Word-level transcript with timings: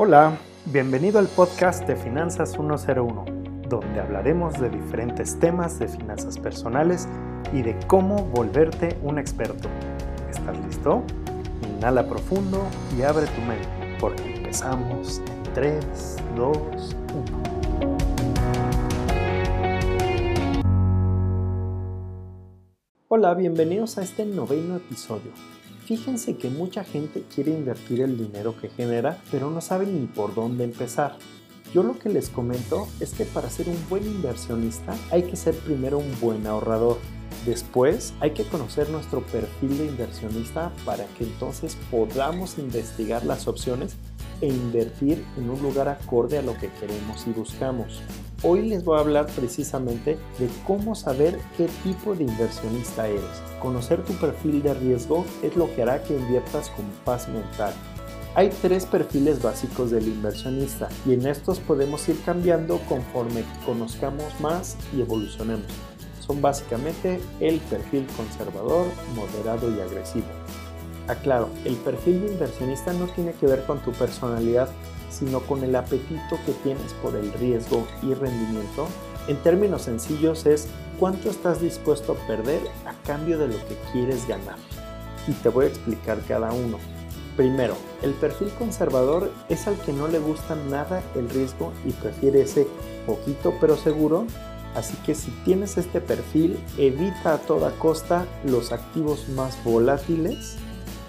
Hola, 0.00 0.38
bienvenido 0.66 1.18
al 1.18 1.26
podcast 1.26 1.84
de 1.88 1.96
Finanzas 1.96 2.52
101, 2.52 3.24
donde 3.68 4.00
hablaremos 4.00 4.54
de 4.60 4.70
diferentes 4.70 5.36
temas 5.40 5.80
de 5.80 5.88
finanzas 5.88 6.38
personales 6.38 7.08
y 7.52 7.62
de 7.62 7.76
cómo 7.88 8.22
volverte 8.26 8.96
un 9.02 9.18
experto. 9.18 9.68
¿Estás 10.30 10.56
listo? 10.64 11.02
Inhala 11.68 12.08
profundo 12.08 12.62
y 12.96 13.02
abre 13.02 13.26
tu 13.26 13.40
mente, 13.40 13.96
porque 13.98 14.36
empezamos 14.36 15.18
en 15.18 15.42
3, 15.54 16.16
2, 16.36 16.56
1. 16.56 17.42
Hola, 23.08 23.34
bienvenidos 23.34 23.98
a 23.98 24.02
este 24.02 24.24
noveno 24.24 24.76
episodio 24.76 25.32
Fíjense 25.88 26.36
que 26.36 26.50
mucha 26.50 26.84
gente 26.84 27.24
quiere 27.34 27.50
invertir 27.50 28.02
el 28.02 28.18
dinero 28.18 28.54
que 28.60 28.68
genera, 28.68 29.22
pero 29.30 29.50
no 29.50 29.62
sabe 29.62 29.86
ni 29.86 30.06
por 30.06 30.34
dónde 30.34 30.64
empezar. 30.64 31.16
Yo 31.72 31.82
lo 31.82 31.98
que 31.98 32.10
les 32.10 32.28
comento 32.28 32.86
es 33.00 33.14
que 33.14 33.24
para 33.24 33.48
ser 33.48 33.70
un 33.70 33.88
buen 33.88 34.04
inversionista 34.04 34.94
hay 35.10 35.22
que 35.22 35.34
ser 35.34 35.54
primero 35.54 35.96
un 35.96 36.20
buen 36.20 36.46
ahorrador. 36.46 36.98
Después 37.46 38.12
hay 38.20 38.32
que 38.32 38.44
conocer 38.44 38.90
nuestro 38.90 39.22
perfil 39.22 39.78
de 39.78 39.86
inversionista 39.86 40.74
para 40.84 41.06
que 41.16 41.24
entonces 41.24 41.78
podamos 41.90 42.58
investigar 42.58 43.24
las 43.24 43.48
opciones 43.48 43.96
e 44.42 44.48
invertir 44.48 45.24
en 45.38 45.48
un 45.48 45.62
lugar 45.62 45.88
acorde 45.88 46.36
a 46.36 46.42
lo 46.42 46.52
que 46.58 46.68
queremos 46.68 47.26
y 47.26 47.30
buscamos. 47.30 48.02
Hoy 48.44 48.68
les 48.68 48.84
voy 48.84 48.96
a 48.96 49.00
hablar 49.00 49.26
precisamente 49.26 50.16
de 50.38 50.48
cómo 50.64 50.94
saber 50.94 51.40
qué 51.56 51.66
tipo 51.82 52.14
de 52.14 52.22
inversionista 52.22 53.08
eres. 53.08 53.24
Conocer 53.58 54.04
tu 54.04 54.12
perfil 54.12 54.62
de 54.62 54.74
riesgo 54.74 55.24
es 55.42 55.56
lo 55.56 55.74
que 55.74 55.82
hará 55.82 56.04
que 56.04 56.14
inviertas 56.14 56.70
con 56.70 56.84
paz 57.04 57.28
mental. 57.28 57.72
Hay 58.36 58.50
tres 58.62 58.86
perfiles 58.86 59.42
básicos 59.42 59.90
del 59.90 60.06
inversionista 60.06 60.88
y 61.04 61.14
en 61.14 61.26
estos 61.26 61.58
podemos 61.58 62.08
ir 62.08 62.16
cambiando 62.24 62.78
conforme 62.88 63.42
conozcamos 63.66 64.38
más 64.38 64.76
y 64.96 65.00
evolucionemos. 65.00 65.66
Son 66.20 66.40
básicamente 66.40 67.18
el 67.40 67.58
perfil 67.58 68.06
conservador, 68.16 68.86
moderado 69.16 69.68
y 69.76 69.80
agresivo. 69.80 70.28
Aclaro, 71.08 71.48
el 71.64 71.74
perfil 71.74 72.20
de 72.20 72.32
inversionista 72.34 72.92
no 72.92 73.06
tiene 73.06 73.32
que 73.32 73.46
ver 73.46 73.64
con 73.64 73.80
tu 73.80 73.90
personalidad, 73.90 74.68
sino 75.10 75.40
con 75.40 75.64
el 75.64 75.74
apetito 75.76 76.38
que 76.46 76.52
tienes 76.62 76.92
por 76.94 77.14
el 77.16 77.32
riesgo 77.34 77.86
y 78.02 78.14
rendimiento. 78.14 78.88
En 79.26 79.36
términos 79.38 79.82
sencillos 79.82 80.46
es 80.46 80.68
cuánto 80.98 81.30
estás 81.30 81.60
dispuesto 81.60 82.12
a 82.12 82.26
perder 82.26 82.60
a 82.86 82.94
cambio 83.06 83.38
de 83.38 83.48
lo 83.48 83.56
que 83.66 83.76
quieres 83.92 84.26
ganar. 84.26 84.56
Y 85.26 85.32
te 85.32 85.48
voy 85.48 85.66
a 85.66 85.68
explicar 85.68 86.18
cada 86.26 86.52
uno. 86.52 86.78
Primero, 87.36 87.76
el 88.02 88.14
perfil 88.14 88.48
conservador 88.58 89.30
es 89.48 89.66
al 89.68 89.76
que 89.82 89.92
no 89.92 90.08
le 90.08 90.18
gusta 90.18 90.56
nada 90.56 91.02
el 91.14 91.30
riesgo 91.30 91.72
y 91.84 91.92
prefiere 91.92 92.42
ese 92.42 92.66
poquito 93.06 93.54
pero 93.60 93.76
seguro. 93.76 94.26
Así 94.74 94.96
que 95.06 95.14
si 95.14 95.30
tienes 95.44 95.76
este 95.76 96.00
perfil, 96.00 96.58
evita 96.76 97.34
a 97.34 97.38
toda 97.38 97.70
costa 97.78 98.26
los 98.44 98.72
activos 98.72 99.28
más 99.28 99.62
volátiles 99.64 100.56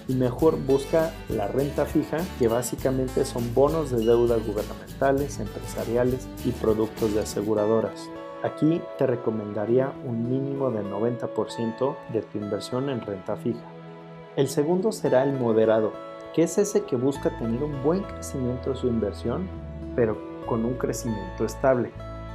y 0.08 0.14
mejor 0.14 0.58
busca 0.58 1.12
la 1.28 1.48
renta 1.48 1.86
fija, 1.86 2.18
que 2.38 2.48
básicamente 2.48 3.24
son 3.24 3.54
bonos 3.54 3.90
de 3.90 4.04
deuda 4.04 4.36
gubernamentales, 4.36 5.38
empresariales 5.38 6.28
y 6.44 6.50
productos 6.52 7.14
de 7.14 7.20
aseguradoras. 7.20 8.08
Aquí 8.42 8.80
te 8.96 9.06
recomendaría 9.06 9.92
un 10.06 10.30
mínimo 10.30 10.70
del 10.70 10.90
90% 10.90 11.96
de 12.12 12.22
tu 12.22 12.38
inversión 12.38 12.88
en 12.88 13.02
renta 13.02 13.36
fija. 13.36 13.60
El 14.36 14.48
segundo 14.48 14.92
será 14.92 15.24
el 15.24 15.32
moderado, 15.32 15.92
que 16.34 16.44
es 16.44 16.56
ese 16.56 16.84
que 16.84 16.96
busca 16.96 17.36
tener 17.38 17.62
un 17.62 17.82
buen 17.82 18.02
crecimiento 18.02 18.70
de 18.70 18.76
su 18.76 18.86
inversión, 18.86 19.48
pero 19.94 20.16
con 20.46 20.64
un 20.64 20.74
crecimiento 20.74 21.44
estable. 21.44 21.90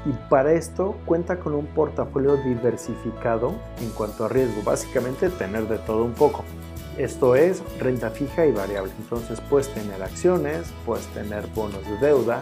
Y 0.06 0.12
para 0.30 0.54
esto 0.54 0.96
cuenta 1.06 1.40
con 1.40 1.54
un 1.56 1.66
portafolio 1.66 2.38
diversificado 2.38 3.54
en 3.82 3.90
cuanto 3.90 4.26
a 4.26 4.30
riesgo, 4.30 4.62
básicamente 4.64 5.30
tener 5.30 5.68
de 5.68 5.80
todo 5.80 6.04
un 6.04 6.14
poco. 6.14 6.44
Esto 6.98 7.36
es 7.36 7.62
renta 7.80 8.10
fija 8.10 8.46
y 8.46 8.52
variable. 8.52 8.92
Entonces 9.00 9.42
puedes 9.50 9.68
tener 9.74 10.02
acciones, 10.02 10.68
puedes 10.86 11.06
tener 11.08 11.46
bonos 11.48 11.86
de 11.88 11.98
deuda, 11.98 12.42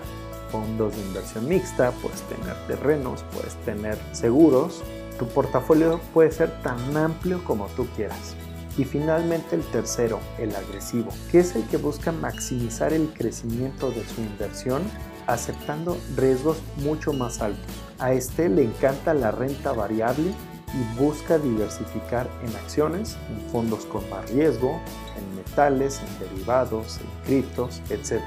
fondos 0.52 0.96
de 0.96 1.02
inversión 1.02 1.48
mixta, 1.48 1.92
puedes 2.02 2.22
tener 2.24 2.56
terrenos, 2.68 3.26
puedes 3.34 3.56
tener 3.66 3.98
seguros. 4.12 4.84
Tu 5.18 5.28
portafolio 5.28 6.00
puede 6.14 6.32
ser 6.32 6.52
tan 6.62 6.96
amplio 6.96 7.44
como 7.44 7.68
tú 7.70 7.88
quieras. 7.96 8.36
Y 8.78 8.86
finalmente 8.86 9.56
el 9.56 9.64
tercero, 9.64 10.20
el 10.40 10.56
agresivo, 10.56 11.10
que 11.32 11.40
es 11.40 11.56
el 11.56 11.64
que 11.68 11.78
busca 11.78 12.12
maximizar 12.12 12.94
el 12.94 13.08
crecimiento 13.14 13.92
de 13.92 14.04
su 14.08 14.22
inversión 14.22 14.84
aceptando 15.28 15.98
riesgos 16.16 16.58
mucho 16.78 17.14
más 17.14 17.42
altos. 17.42 17.74
A 18.00 18.14
este 18.14 18.50
le 18.50 18.64
encanta 18.64 19.14
la 19.14 19.32
renta 19.32 19.72
variable 19.72 20.34
y 20.74 21.00
busca 21.00 21.38
diversificar 21.38 22.28
en 22.44 22.56
acciones, 22.56 23.18
en 23.30 23.52
fondos 23.52 23.86
con 23.86 24.08
más 24.10 24.30
riesgo, 24.32 24.80
en 25.18 25.36
metales, 25.36 26.02
en 26.02 26.28
derivados, 26.28 27.00
en 27.00 27.26
criptos, 27.26 27.82
etc. 27.90 28.22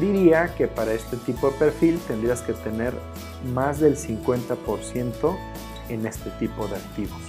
Diría 0.00 0.54
que 0.54 0.66
para 0.66 0.92
este 0.92 1.16
tipo 1.18 1.50
de 1.50 1.56
perfil 1.58 1.98
tendrías 2.08 2.40
que 2.42 2.54
tener 2.54 2.94
más 3.52 3.80
del 3.80 3.96
50% 3.96 5.36
en 5.90 6.06
este 6.06 6.30
tipo 6.38 6.66
de 6.66 6.76
activos. 6.76 7.20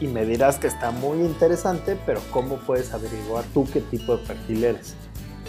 Y 0.00 0.08
me 0.08 0.24
dirás 0.26 0.58
que 0.58 0.66
está 0.66 0.90
muy 0.90 1.18
interesante, 1.20 1.98
pero 2.06 2.20
¿cómo 2.30 2.56
puedes 2.58 2.92
averiguar 2.92 3.44
tú 3.54 3.66
qué 3.72 3.80
tipo 3.80 4.16
de 4.16 4.26
perfil 4.26 4.64
eres? 4.64 4.94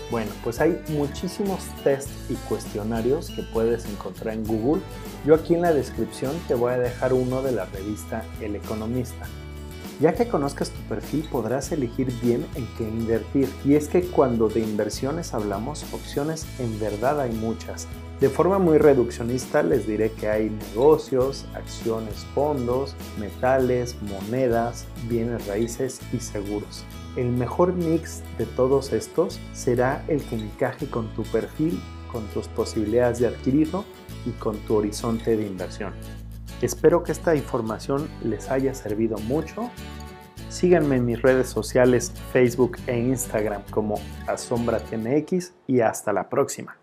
Bueno, 0.10 0.32
pues 0.44 0.60
hay 0.60 0.82
muchísimos 0.90 1.60
tests 1.84 2.12
y 2.30 2.36
cuestionarios 2.48 3.30
que 3.32 3.44
puedes 3.44 3.86
encontrar 3.86 4.36
en 4.36 4.46
Google. 4.46 4.82
Yo 5.26 5.36
aquí 5.36 5.56
en 5.56 5.62
la 5.62 5.74
descripción 5.74 6.34
te 6.48 6.56
voy 6.56 6.74
a 6.74 6.80
dejar 6.80 7.14
uno 7.14 7.42
de 7.42 7.52
la 7.52 7.66
revista 7.66 8.24
El 8.40 8.56
Economista. 8.56 9.28
Ya 10.00 10.14
que 10.14 10.28
conozcas 10.28 10.70
tu 10.70 10.80
perfil 10.82 11.28
podrás 11.32 11.72
elegir 11.72 12.14
bien 12.22 12.46
en 12.54 12.68
qué 12.78 12.84
invertir. 12.84 13.50
Y 13.66 13.74
es 13.74 13.88
que 13.88 14.04
cuando 14.04 14.48
de 14.48 14.60
inversiones 14.60 15.34
hablamos, 15.34 15.86
opciones 15.92 16.46
en 16.60 16.80
verdad 16.80 17.20
hay 17.20 17.32
muchas. 17.32 17.88
De 18.20 18.30
forma 18.30 18.60
muy 18.60 18.78
reduccionista 18.78 19.64
les 19.64 19.88
diré 19.88 20.12
que 20.12 20.28
hay 20.28 20.50
negocios, 20.50 21.46
acciones, 21.56 22.26
fondos, 22.36 22.96
metales, 23.20 23.96
monedas, 24.04 24.86
bienes 25.10 25.48
raíces 25.48 26.00
y 26.14 26.20
seguros. 26.20 26.84
El 27.16 27.30
mejor 27.30 27.74
mix 27.74 28.22
de 28.38 28.46
todos 28.46 28.94
estos 28.94 29.40
será 29.54 30.04
el 30.08 30.24
que 30.24 30.36
encaje 30.36 30.88
con 30.88 31.12
tu 31.16 31.24
perfil, 31.24 31.80
con 32.12 32.24
tus 32.28 32.48
posibilidades 32.50 33.20
de 33.20 33.28
adquirirlo 33.28 33.84
y 34.28 34.32
con 34.32 34.58
tu 34.60 34.76
horizonte 34.76 35.36
de 35.36 35.46
inversión. 35.48 35.94
Espero 36.62 37.04
que 37.04 37.12
esta 37.12 37.36
información 37.36 38.10
les 38.24 38.50
haya 38.50 38.74
servido 38.74 39.18
mucho. 39.20 39.70
Síganme 40.50 40.96
en 40.96 41.06
mis 41.06 41.22
redes 41.22 41.50
sociales 41.50 42.12
Facebook 42.32 42.78
e 42.88 42.98
Instagram 42.98 43.64
como 43.70 44.00
AsombraTMX 44.28 45.54
y 45.68 45.82
hasta 45.82 46.14
la 46.14 46.30
próxima. 46.30 46.78